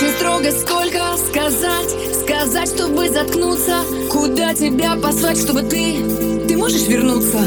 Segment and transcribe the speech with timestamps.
[0.00, 0.98] Очень строго сколько
[1.28, 1.90] сказать
[2.22, 3.82] Сказать, чтобы заткнуться.
[4.10, 6.02] Куда тебя послать, чтобы ты
[6.48, 7.38] Ты можешь вернуться?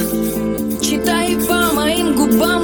[0.80, 2.63] Читай по моим губам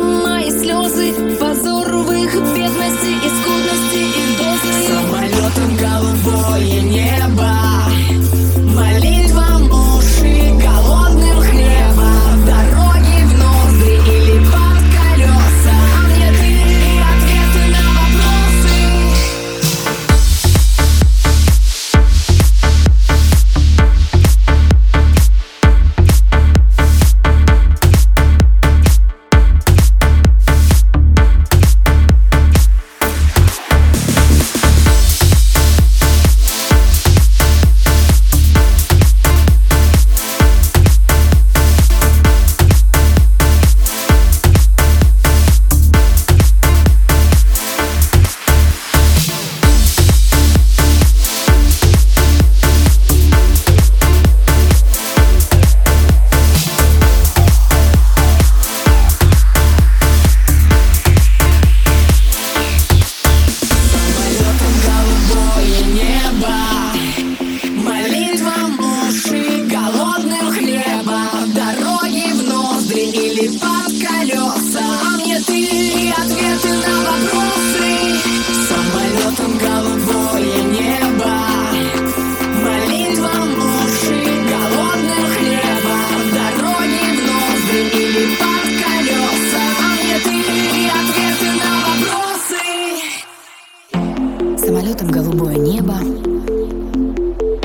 [94.99, 95.95] закатом голубое небо,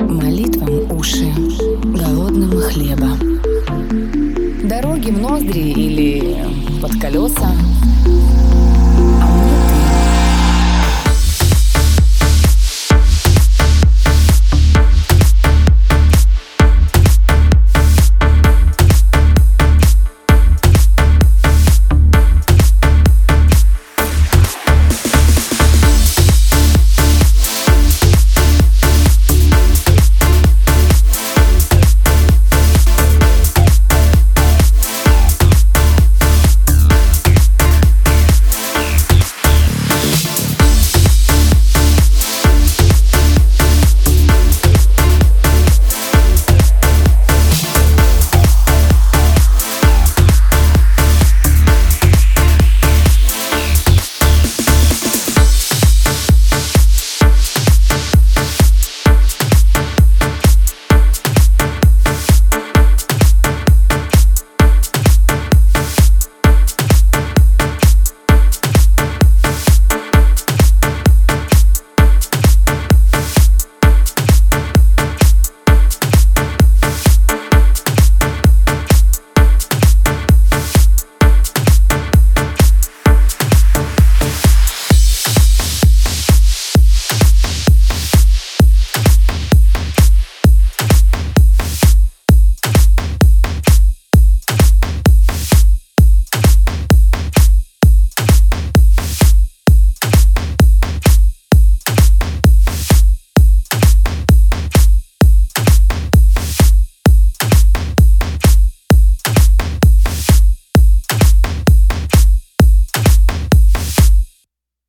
[0.00, 1.33] молитвам уши,
[1.84, 3.11] голодным хлеба.
[4.65, 6.37] Дороги в ноздри или
[6.81, 7.50] под колеса,